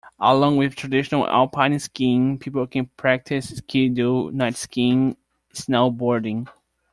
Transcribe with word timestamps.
Along 0.19 0.57
with 0.57 0.75
traditional 0.75 1.27
alpine 1.27 1.77
skiing, 1.77 2.39
people 2.39 2.65
can 2.65 2.87
practice 2.97 3.49
ski-doo, 3.57 4.31
night 4.31 4.55
skiing, 4.55 5.15
snow 5.53 5.91
boarding. 5.91 6.47